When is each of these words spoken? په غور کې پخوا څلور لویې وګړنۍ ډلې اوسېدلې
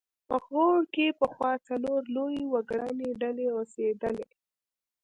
په 0.27 0.35
غور 0.47 0.77
کې 0.93 1.07
پخوا 1.19 1.51
څلور 1.67 2.01
لویې 2.15 2.43
وګړنۍ 2.53 3.11
ډلې 3.21 3.47
اوسېدلې 3.55 4.27